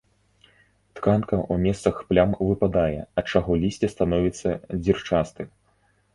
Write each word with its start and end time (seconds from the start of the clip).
Тканка 0.99 1.37
ў 1.53 1.55
месцах 1.65 1.99
плям 2.13 2.33
выпадае, 2.47 2.99
ад 3.23 3.31
чаго 3.35 3.51
лісце 3.67 3.87
становіцца 3.95 4.49
дзірчастым. 4.83 5.47